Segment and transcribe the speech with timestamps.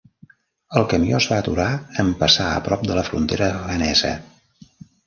[0.79, 1.67] El camió es va aturar
[2.05, 4.15] en passar a prop de la frontera afganesa.